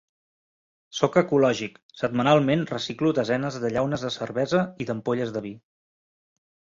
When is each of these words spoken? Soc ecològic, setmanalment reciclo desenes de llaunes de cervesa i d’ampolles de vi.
Soc 0.99 1.17
ecològic, 1.21 1.77
setmanalment 1.99 2.65
reciclo 2.71 3.13
desenes 3.21 3.59
de 3.67 3.71
llaunes 3.77 4.07
de 4.07 4.11
cervesa 4.17 4.63
i 4.85 4.89
d’ampolles 4.89 5.35
de 5.37 5.45
vi. 5.49 5.57